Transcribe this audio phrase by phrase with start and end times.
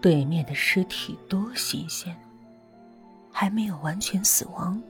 [0.00, 2.16] 对面的尸体多新鲜，
[3.30, 4.80] 还没有完全死亡，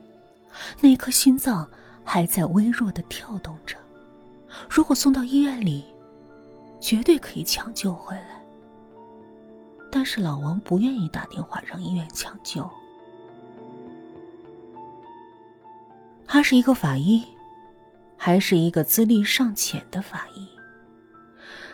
[0.81, 1.69] 那颗心脏
[2.05, 3.77] 还在微弱的跳动着。
[4.69, 5.85] 如果送到医院里，
[6.81, 8.43] 绝对可以抢救回来。
[9.91, 12.69] 但是老王不愿意打电话让医院抢救。
[16.27, 17.25] 他是一个法医，
[18.17, 20.47] 还是一个资历尚浅的法医。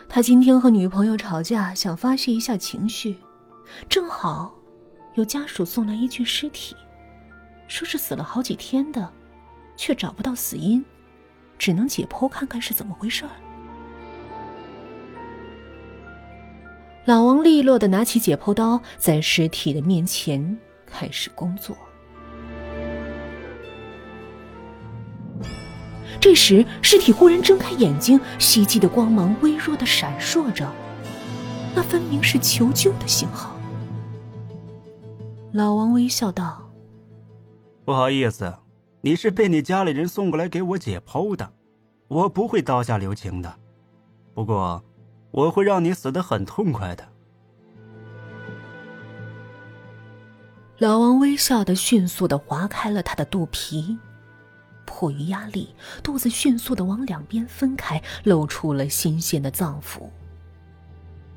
[0.07, 3.17] 他今天和女朋友吵架，想发泄一下情绪，
[3.89, 4.53] 正好
[5.15, 6.75] 有家属送来一具尸体，
[7.67, 9.11] 说是死了好几天的，
[9.75, 10.85] 却找不到死因，
[11.57, 13.31] 只能解剖看看是怎么回事儿。
[17.05, 21.75] 老王利落的拿起解剖刀，在尸体的面前开始工作。
[26.23, 30.71] 这时，尸体忽然睁开眼睛，希冀的光芒微弱的闪烁着，
[31.75, 33.57] 那分明是求救的信号。
[35.51, 36.71] 老王微笑道
[37.83, 38.53] ：“不好意思，
[39.01, 41.51] 你是被你家里人送过来给我解剖的，
[42.07, 43.53] 我不会刀下留情的。
[44.33, 44.81] 不过，
[45.29, 47.05] 我会让你死的很痛快的。”
[50.79, 53.97] 老王微笑的迅速的划开了他的肚皮。
[54.85, 60.09] 迫于压力，肚子迅速的往两边分开，露出了新鲜的脏腑。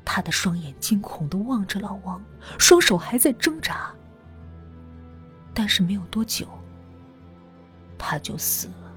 [0.05, 2.23] 他的双眼惊恐的望着老王，
[2.57, 3.93] 双手还在挣扎。
[5.53, 6.47] 但是没有多久，
[7.97, 8.91] 他就死了，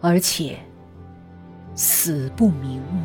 [0.00, 0.58] 而且
[1.74, 3.02] 死不瞑目。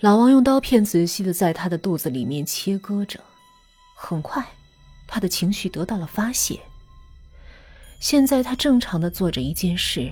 [0.00, 3.20] 老王用刀片仔细的在他的肚子里面切割着。
[4.02, 4.44] 很快，
[5.06, 6.58] 他的情绪得到了发泄。
[8.00, 10.10] 现在他正常的做着一件事，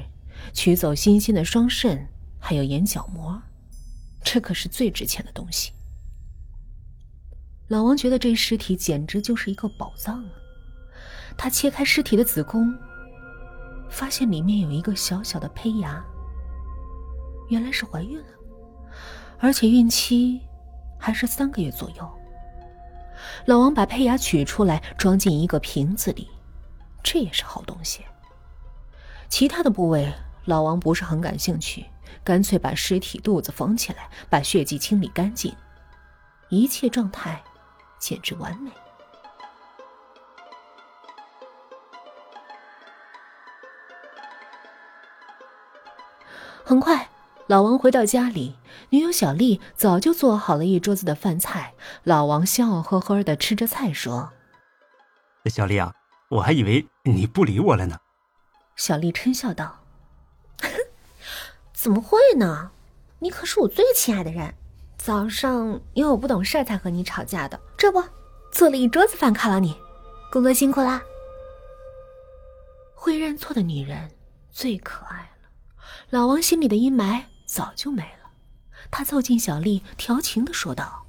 [0.53, 2.07] 取走新鲜的双肾，
[2.39, 3.41] 还有眼角膜，
[4.23, 5.73] 这可是最值钱的东西。
[7.69, 10.31] 老王觉得这尸体简直就是一个宝藏啊！
[11.37, 12.73] 他切开尸体的子宫，
[13.91, 16.05] 发现里面有一个小小的胚芽，
[17.49, 18.29] 原来是怀孕了，
[19.39, 20.43] 而且孕期
[20.99, 22.18] 还是三个月左右。
[23.47, 26.31] 老王把胚芽取出来，装进一个瓶子里，
[27.03, 28.05] 这也是好东西。
[29.29, 30.13] 其他的部位，
[30.45, 31.87] 老王不是很感兴趣，
[32.25, 35.55] 干脆把尸体肚子缝起来，把血迹清理干净，
[36.49, 37.43] 一切状态
[37.99, 38.71] 简直完美。
[46.65, 47.09] 很快。
[47.49, 48.57] 老王回到家里，
[48.91, 51.73] 女友小丽早就做好了一桌子的饭菜。
[52.05, 54.31] 老王笑呵呵的吃着菜，说
[55.51, 55.95] ：“小丽啊，
[56.29, 57.99] 我还以为你不理我了呢。”
[58.77, 59.81] 小丽嗔笑道
[61.73, 62.71] ：“怎么会呢？
[63.21, 64.53] 你可是我最亲爱的人。
[64.99, 68.05] 早上因为我不懂事才和你吵架的，这不
[68.53, 69.75] 做了一桌子饭犒劳你，
[70.31, 71.01] 工作辛苦啦。”
[72.95, 74.11] 会认错的女人
[74.51, 75.49] 最可爱了。
[76.11, 77.23] 老王心里的阴霾。
[77.49, 78.31] 早就没了。
[78.91, 81.07] 他凑近小丽，调情的说道：“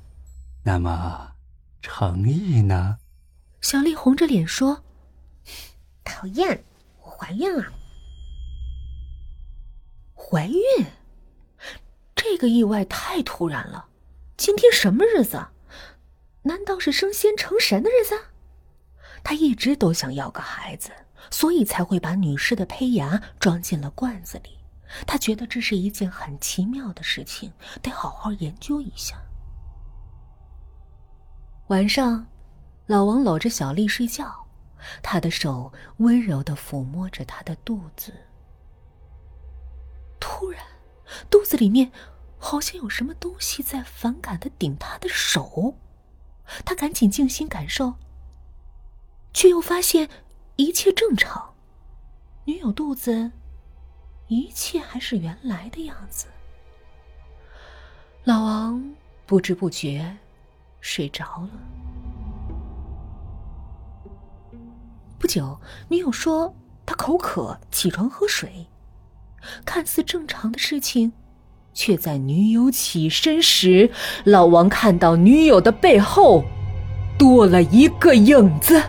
[0.63, 1.33] 那么，
[1.81, 2.97] 诚意呢？”
[3.59, 4.83] 小丽红着脸说
[6.05, 6.63] ：“讨厌，
[7.01, 7.65] 我怀孕了。”
[10.15, 10.85] 怀孕？
[12.15, 13.87] 这个意外太突然了。
[14.37, 15.47] 今天什么日子？
[16.43, 18.17] 难道是升仙成神的日子？
[19.23, 20.91] 他一直都想要个孩子，
[21.29, 24.58] 所以才会把女士的胚芽装进了罐子里。
[25.05, 29.21] 他觉得这是一件很奇妙的事情，得好好研究一下。
[31.67, 32.25] 晚上，
[32.87, 34.47] 老王搂着小丽睡觉，
[35.03, 38.13] 他的手温柔的抚摸着她的肚子。
[40.19, 40.63] 突然，
[41.29, 41.91] 肚子里面
[42.37, 45.75] 好像有什么东西在反感的顶他的手，
[46.65, 47.93] 他赶紧静心感受，
[49.33, 50.09] 却又发现
[50.55, 51.53] 一切正常，
[52.45, 53.31] 女友肚子。
[54.29, 56.27] 一切还是原来的样子。
[58.23, 58.93] 老王
[59.25, 60.15] 不知不觉
[60.79, 61.49] 睡着了。
[65.17, 66.53] 不久，女友说
[66.85, 68.67] 她口渴，起床喝水。
[69.65, 71.11] 看似正常的事情，
[71.73, 73.89] 却在女友起身时，
[74.25, 76.43] 老王看到女友的背后
[77.17, 78.79] 多了一个影子。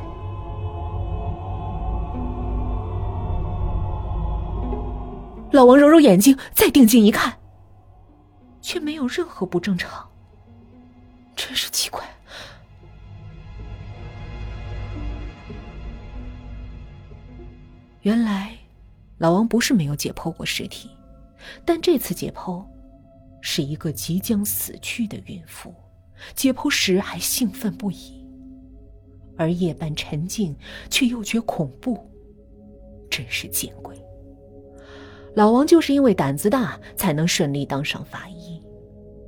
[5.61, 7.39] 老王揉揉眼睛，再定睛一看，
[8.63, 10.09] 却没有任何不正常。
[11.37, 12.03] 真是奇怪。
[18.01, 18.57] 原来，
[19.19, 20.89] 老王不是没有解剖过尸体，
[21.67, 22.65] 但这次解剖
[23.43, 25.75] 是一个即将死去的孕妇，
[26.35, 28.27] 解剖时还兴奋不已，
[29.37, 30.57] 而夜半沉静
[30.89, 32.11] 却又觉恐怖，
[33.11, 33.95] 真是见鬼。
[35.35, 38.61] 老王就是因为胆子大，才能顺利当上法医，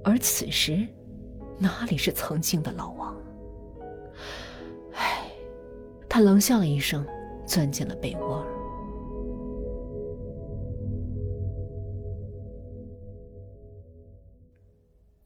[0.03, 0.87] 而此时，
[1.59, 3.17] 哪里是曾经的老王？
[4.95, 5.31] 唉，
[6.09, 7.07] 他冷笑了一声，
[7.47, 8.45] 钻进了被窝。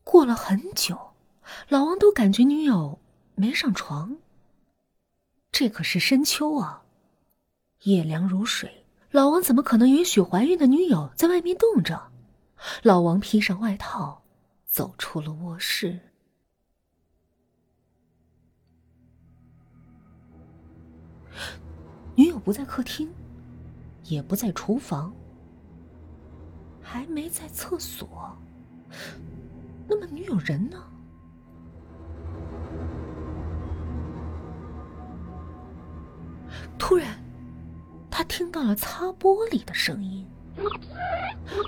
[0.05, 0.97] 过了很久，
[1.69, 2.99] 老王都感觉女友
[3.35, 4.17] 没上床。
[5.51, 6.85] 这可是深秋啊，
[7.83, 12.11] 夜凉如水，老王怎么可能允许怀孕的女友在外面冻着？
[12.83, 14.23] 老王披上外套，
[14.65, 15.99] 走出了卧室。
[22.15, 23.13] 女友不在客厅，
[24.05, 25.15] 也不在厨房，
[26.83, 28.37] 还没在厕所。
[29.87, 30.83] 那么女友人呢？
[36.79, 37.23] 突然，
[38.17, 40.27] 他听到了擦玻璃的声音。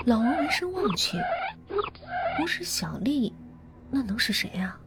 [0.06, 1.18] 老王闻声望去，
[2.38, 3.34] 不是小丽，
[3.90, 4.80] 那能是谁啊？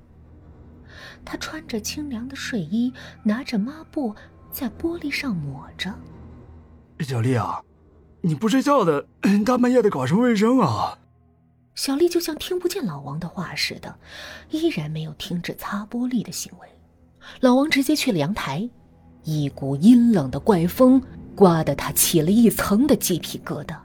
[1.23, 2.91] 他穿着清凉的睡衣，
[3.21, 4.15] 拿着抹布
[4.51, 5.93] 在玻璃上抹着。
[7.01, 7.61] 小丽啊，
[8.21, 9.05] 你不睡觉的，
[9.45, 10.97] 大半夜的搞什么卫生啊？
[11.75, 13.99] 小丽就像听不见老王的话似的，
[14.49, 16.67] 依然没有停止擦玻璃的行为。
[17.39, 18.67] 老王直接去了阳台，
[19.25, 20.99] 一股阴冷的怪风
[21.35, 23.75] 刮得他起了一层的鸡皮疙瘩，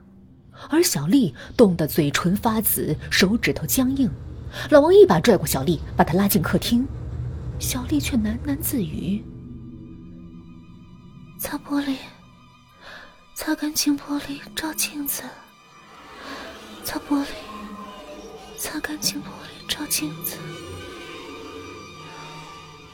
[0.69, 4.11] 而小丽冻得嘴唇发紫，手指头僵硬。
[4.71, 6.87] 老王一把拽过小丽，把她拉进客厅，
[7.59, 9.25] 小丽却喃喃自语
[11.39, 11.97] ：“擦玻璃，
[13.35, 15.23] 擦干净玻璃，照镜子，
[16.85, 17.27] 擦玻璃。”
[18.59, 20.39] 擦干净玻璃，照镜子。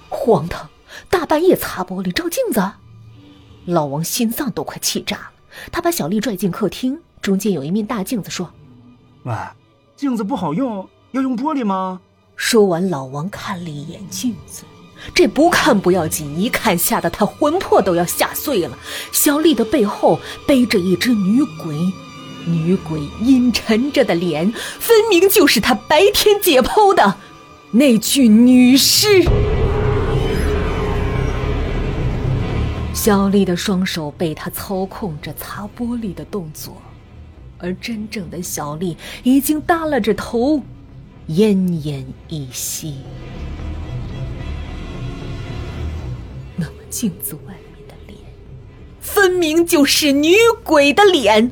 [0.09, 0.69] 荒唐！
[1.09, 2.61] 大半夜擦玻璃，照镜子，
[3.67, 5.31] 老王心脏都快气炸了。
[5.71, 8.51] 他把小丽拽进客厅，中间有一面大镜子，说
[9.25, 9.35] ：“喂，
[9.97, 12.01] 镜子不好用，要用玻璃吗？”
[12.35, 14.65] 说完，老王看了一眼镜子，
[15.15, 18.77] 这不看不要紧，一看吓得他魂魄都要吓碎了。
[19.13, 21.77] 小丽的背后背着一只女鬼。
[22.45, 27.17] 女鬼阴沉着的脸，分明就是他白天解剖的
[27.71, 29.23] 那具女尸。
[33.05, 36.81] 小丽的双手被他操控着擦玻璃的动作，
[37.59, 40.63] 而真正的小丽已经耷拉着头，
[41.29, 41.53] 奄
[41.83, 42.99] 奄一息。
[46.55, 48.21] 那么镜子外面的脸，
[49.01, 51.51] 分明就是女鬼的脸。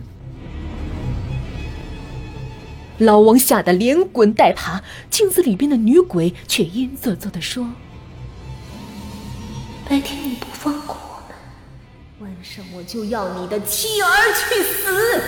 [2.98, 7.70] 老王吓得连滚带爬，镜子里边的女鬼却阴恻恻的说
[9.90, 11.19] ：“白天你不放过我，
[12.20, 15.22] 晚上我就要你的妻儿去死。”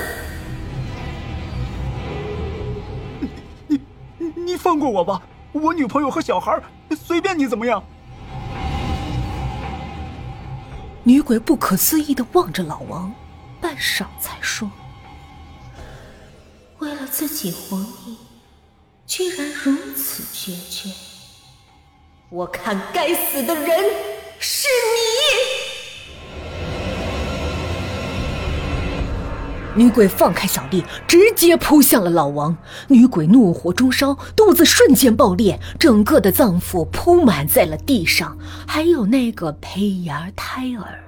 [3.67, 3.81] 你
[4.19, 5.23] 你你放过我吧，
[5.53, 6.63] 我女朋友和小孩
[6.95, 7.83] 随便你怎么样。
[11.03, 13.13] 女鬼不可思议的望着老王，
[13.61, 14.71] 半晌才说。
[16.79, 18.19] 为了自己活命，
[19.07, 20.91] 居然如此决绝！
[22.29, 23.67] 我看该死的人
[24.39, 25.42] 是你！
[29.75, 32.57] 女鬼放开小丽，直接扑向了老王。
[32.89, 38.37] 女鬼怒火中烧，肚子瞬间爆裂，整个的脏腑铺满在了地上，
[38.67, 41.03] 还有那个胚芽胎儿。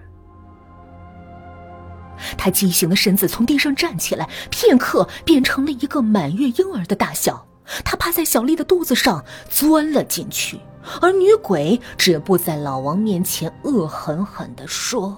[2.39, 7.47] 他畸形的身子从地上站起来，片刻变成了一个满月婴儿的大小。
[7.85, 10.59] 他趴在小丽的肚子上，钻了进去。
[11.01, 15.17] 而女鬼止步在老王面前，恶狠狠地说：“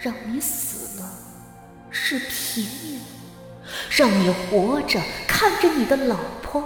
[0.00, 1.06] 让你死了
[1.90, 3.00] 是便宜，
[3.90, 6.62] 让你活着看着你的老婆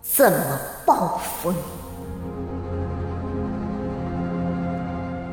[0.00, 1.58] 怎么报复你。”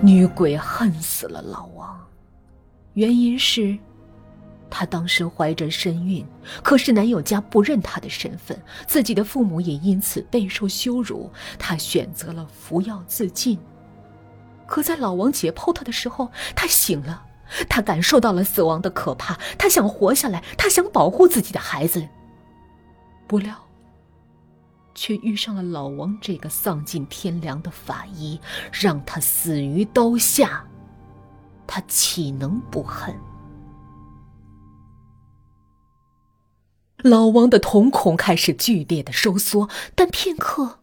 [0.01, 1.99] 女鬼恨死了老王。
[2.93, 3.77] 原因是，
[4.69, 6.25] 她当时怀着身孕，
[6.63, 11.29] 可是男友家不认她的身份，自己的父母也因此备受羞辱。
[11.57, 13.57] 她选择了服药自尽。
[14.67, 17.23] 可在老王解剖她的时候，她醒了，
[17.69, 22.07] 他感受到了死亡的可怕，他想活下来，他想保护自己的孩子。
[23.27, 23.55] 不料，
[24.95, 28.39] 却遇上了老王这个丧尽天良的法医，
[28.71, 30.65] 让他死于刀下。
[31.65, 33.13] 他岂能不恨？
[37.03, 40.79] 老王的瞳孔开始剧烈的收缩，但片刻，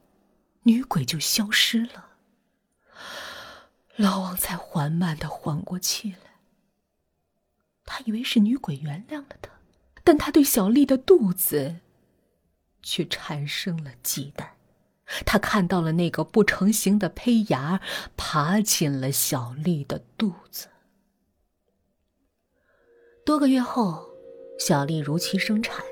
[0.62, 2.04] 女鬼就消失了。
[3.96, 6.23] 老王才缓慢的缓过气来。
[8.04, 9.50] 以为是女鬼原谅了他，
[10.02, 11.76] 但他对小丽的肚子
[12.82, 14.46] 却产生了忌惮。
[15.26, 17.80] 他看到了那个不成形的胚芽
[18.16, 20.68] 爬进了小丽的肚子。
[23.24, 24.08] 多个月后，
[24.58, 25.84] 小丽如期生产，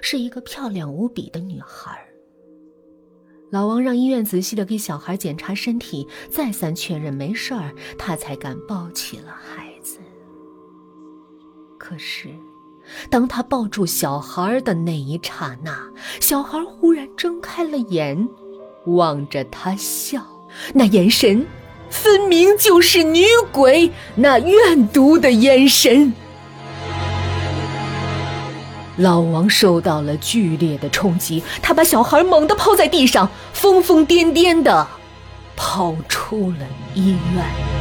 [0.00, 2.08] 是一个漂亮无比的女孩。
[3.50, 9.73] 老王让医院仔细的给小孩检查身体，再三确认没事儿，他才敢抱起了孩。
[11.86, 12.30] 可是，
[13.10, 15.78] 当他抱住小孩的那一刹那，
[16.18, 18.26] 小孩忽然睁开了眼，
[18.86, 20.22] 望着他笑，
[20.72, 21.46] 那眼神，
[21.90, 26.14] 分明就是女鬼那怨毒的眼神。
[28.96, 34.88] 老王受到了剧烈的冲击，他把小孩猛地抛在地上，疯疯癫癫的
[35.54, 37.73] 跑出了医院。